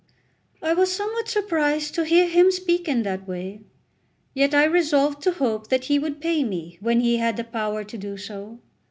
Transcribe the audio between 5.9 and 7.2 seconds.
would pay me when he